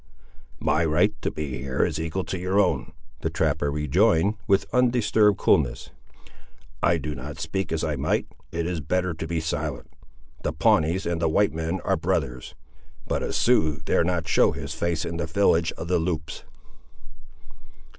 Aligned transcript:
"My 0.59 0.83
right 0.83 1.13
to 1.21 1.29
be 1.29 1.59
here 1.59 1.85
is 1.85 1.99
equal 1.99 2.23
to 2.23 2.39
your 2.39 2.59
own," 2.59 2.91
the 3.19 3.29
trapper 3.29 3.69
rejoined, 3.71 4.33
with 4.47 4.65
undisturbed 4.73 5.37
coolness; 5.37 5.91
"I 6.81 6.97
do 6.97 7.13
not 7.13 7.39
speak 7.39 7.71
as 7.71 7.83
I 7.83 7.95
might—it 7.97 8.65
is 8.65 8.79
better 8.81 9.13
to 9.13 9.27
be 9.27 9.39
silent. 9.39 9.91
The 10.41 10.53
Pawnees 10.53 11.05
and 11.05 11.21
the 11.21 11.29
white 11.29 11.53
men 11.53 11.81
are 11.81 11.97
brothers, 11.97 12.55
but 13.07 13.21
a 13.21 13.31
Sioux 13.31 13.77
dare 13.85 14.03
not 14.03 14.27
show 14.27 14.53
his 14.53 14.73
face 14.73 15.05
in 15.05 15.17
the 15.17 15.27
village 15.27 15.71
of 15.73 15.87
the 15.87 15.99
Loups." 15.99 16.45